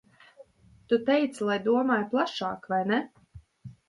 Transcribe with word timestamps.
Tu 0.93 0.97
teici, 1.09 1.43
lai 1.49 1.57
domāju 1.67 2.07
plašāk, 2.13 2.65
vai 2.73 2.81
ne? 2.93 2.99